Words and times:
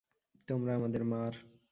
তোমরা 0.47 0.71
আমাদের 0.75 1.03
মার। 1.03 1.33